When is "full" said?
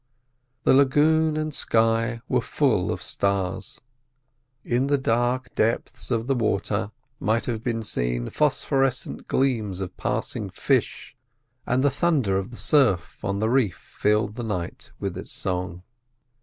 2.41-2.91